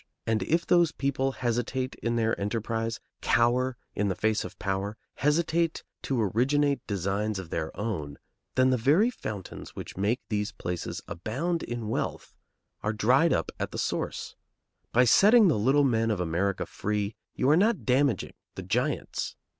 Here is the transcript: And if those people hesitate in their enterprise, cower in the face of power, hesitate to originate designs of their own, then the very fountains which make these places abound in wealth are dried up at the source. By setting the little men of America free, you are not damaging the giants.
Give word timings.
And 0.25 0.41
if 0.41 0.65
those 0.65 0.91
people 0.91 1.33
hesitate 1.33 1.93
in 2.01 2.15
their 2.15 2.33
enterprise, 2.41 2.99
cower 3.21 3.77
in 3.93 4.07
the 4.07 4.15
face 4.15 4.43
of 4.43 4.57
power, 4.57 4.97
hesitate 5.17 5.83
to 6.01 6.19
originate 6.23 6.79
designs 6.87 7.37
of 7.37 7.51
their 7.51 7.69
own, 7.77 8.17
then 8.55 8.71
the 8.71 8.77
very 8.77 9.11
fountains 9.11 9.75
which 9.75 9.97
make 9.97 10.19
these 10.27 10.51
places 10.51 11.03
abound 11.07 11.61
in 11.61 11.87
wealth 11.87 12.33
are 12.81 12.93
dried 12.93 13.31
up 13.31 13.51
at 13.59 13.69
the 13.69 13.77
source. 13.77 14.35
By 14.91 15.05
setting 15.05 15.49
the 15.49 15.59
little 15.59 15.83
men 15.83 16.09
of 16.09 16.19
America 16.19 16.65
free, 16.65 17.15
you 17.35 17.47
are 17.51 17.55
not 17.55 17.85
damaging 17.85 18.33
the 18.55 18.63
giants. 18.63 19.35